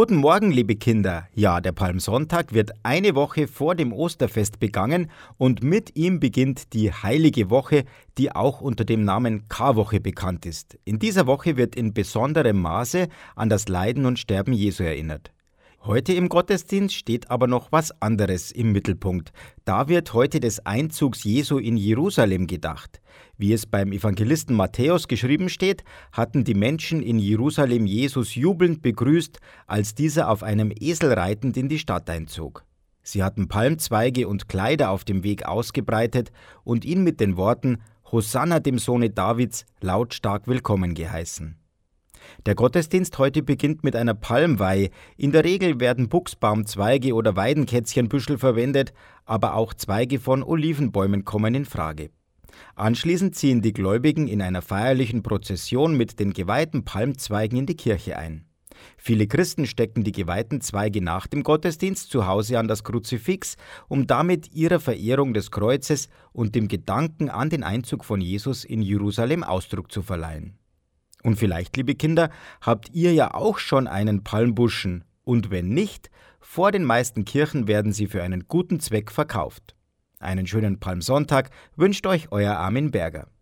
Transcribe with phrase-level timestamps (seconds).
[0.00, 1.28] Guten Morgen, liebe Kinder.
[1.34, 6.90] Ja, der Palmsonntag wird eine Woche vor dem Osterfest begangen und mit ihm beginnt die
[6.90, 7.84] heilige Woche,
[8.16, 10.78] die auch unter dem Namen Karwoche bekannt ist.
[10.86, 15.32] In dieser Woche wird in besonderem Maße an das Leiden und Sterben Jesu erinnert.
[15.82, 19.32] Heute im Gottesdienst steht aber noch was anderes im Mittelpunkt.
[19.66, 22.99] Da wird heute des Einzugs Jesu in Jerusalem gedacht.
[23.36, 29.38] Wie es beim Evangelisten Matthäus geschrieben steht, hatten die Menschen in Jerusalem Jesus jubelnd begrüßt,
[29.66, 32.64] als dieser auf einem Esel reitend in die Stadt einzog.
[33.02, 36.30] Sie hatten Palmzweige und Kleider auf dem Weg ausgebreitet
[36.64, 37.78] und ihn mit den Worten
[38.12, 41.56] Hosanna dem Sohne Davids lautstark willkommen geheißen.
[42.46, 44.90] Der Gottesdienst heute beginnt mit einer Palmweih.
[45.16, 48.92] In der Regel werden Buchsbaumzweige oder Weidenkätzchenbüschel verwendet,
[49.24, 52.10] aber auch Zweige von Olivenbäumen kommen in Frage.
[52.74, 58.16] Anschließend ziehen die Gläubigen in einer feierlichen Prozession mit den geweihten Palmzweigen in die Kirche
[58.16, 58.46] ein.
[58.96, 63.56] Viele Christen stecken die geweihten Zweige nach dem Gottesdienst zu Hause an das Kruzifix,
[63.88, 68.82] um damit ihrer Verehrung des Kreuzes und dem Gedanken an den Einzug von Jesus in
[68.82, 70.58] Jerusalem Ausdruck zu verleihen.
[71.22, 72.30] Und vielleicht, liebe Kinder,
[72.60, 77.92] habt ihr ja auch schon einen Palmbuschen, und wenn nicht, vor den meisten Kirchen werden
[77.92, 79.76] sie für einen guten Zweck verkauft.
[80.20, 83.30] Einen schönen Palmsonntag wünscht euch euer Armin Berger.